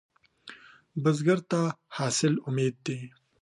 [1.01, 1.61] بزګر ته
[1.95, 2.97] حاصل امید دی